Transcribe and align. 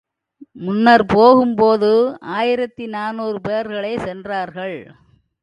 முன்னர், 0.61 1.03
போகும் 1.05 1.55
போது 1.55 1.91
ஆயிரத்தி 2.19 2.85
நானூறு 2.85 3.41
பேர்களே 3.41 3.93
சென்றார்கள். 3.97 4.77